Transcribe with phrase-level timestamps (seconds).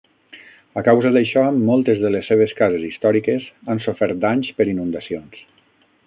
[0.81, 5.43] A causa d'això, moltes de les seves cases històriques han sofert danys per inundacions.